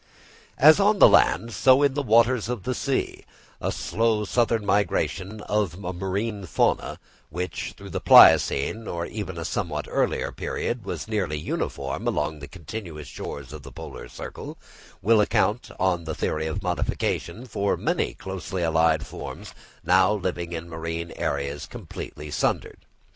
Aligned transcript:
As 0.57 0.79
on 0.79 0.97
the 0.97 1.07
land, 1.07 1.53
so 1.53 1.83
in 1.83 1.93
the 1.93 2.01
waters 2.01 2.49
of 2.49 2.63
the 2.63 2.73
sea, 2.73 3.23
a 3.61 3.71
slow 3.71 4.25
southern 4.25 4.65
migration 4.65 5.41
of 5.41 5.75
a 5.75 5.93
marine 5.93 6.47
fauna, 6.47 6.97
which, 7.29 7.75
during 7.77 7.91
the 7.91 7.99
Pliocene 8.01 8.87
or 8.87 9.05
even 9.05 9.37
a 9.37 9.45
somewhat 9.45 9.85
earlier 9.87 10.31
period, 10.31 10.85
was 10.85 11.07
nearly 11.07 11.37
uniform 11.37 12.07
along 12.07 12.39
the 12.39 12.47
continuous 12.47 13.07
shores 13.09 13.53
of 13.53 13.61
the 13.61 13.71
Polar 13.71 14.09
Circle, 14.09 14.57
will 15.03 15.21
account, 15.21 15.69
on 15.79 16.05
the 16.05 16.15
theory 16.15 16.47
of 16.47 16.63
modification, 16.63 17.45
for 17.45 17.77
many 17.77 18.15
closely 18.15 18.63
allied 18.63 19.05
forms 19.05 19.53
now 19.83 20.11
living 20.11 20.51
in 20.51 20.67
marine 20.67 21.11
areas 21.11 21.67
completely 21.67 22.31
sundered. 22.31 22.87